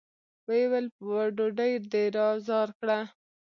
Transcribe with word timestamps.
ويې 0.47 0.63
ويل: 0.71 0.87
ډوډۍ 1.37 1.73
دې 1.91 2.03
را 2.15 2.27
زار 2.47 2.69
کړه! 2.79 2.99